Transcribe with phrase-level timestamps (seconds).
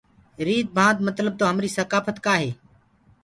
[0.47, 2.49] ريٚت ڀانت متلب تو همريٚ سڪآڦت ڪآ هي؟